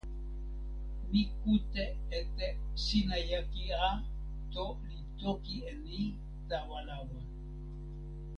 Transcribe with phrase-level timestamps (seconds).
[1.09, 1.83] mi kute
[2.19, 2.47] e te
[2.83, 3.87] "sina jaki a"
[4.53, 6.01] to li toki e ni
[6.49, 7.19] tawa lawa.